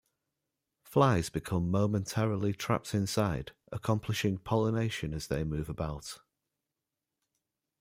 [0.81, 6.17] Flies become momentarily trapped inside, accomplishing pollination as they move about.